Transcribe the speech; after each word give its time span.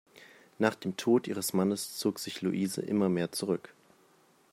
Nach 0.57 0.73
dem 0.73 0.97
Tod 0.97 1.27
ihres 1.27 1.53
Mannes 1.53 1.95
zog 1.95 2.17
sich 2.17 2.41
Louise 2.41 2.81
immer 2.81 3.07
mehr 3.07 3.31
zurück. 3.31 3.71